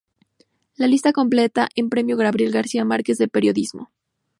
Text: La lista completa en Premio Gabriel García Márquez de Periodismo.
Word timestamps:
La 0.77 0.87
lista 0.87 1.13
completa 1.13 1.69
en 1.75 1.91
Premio 1.91 2.17
Gabriel 2.17 2.51
García 2.51 2.83
Márquez 2.83 3.19
de 3.19 3.27
Periodismo. 3.27 3.91